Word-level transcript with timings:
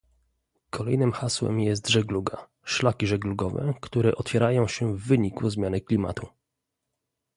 Kolejnym 0.69 1.11
hasłem 1.11 1.59
jest 1.59 1.87
żegluga, 1.87 2.47
szlaki 2.63 3.07
żeglugowe, 3.07 3.73
które 3.81 4.15
otwierają 4.15 4.67
się 4.67 4.95
w 4.95 5.03
wyniku 5.07 5.49
zmiany 5.49 5.81
klimatu 5.81 6.27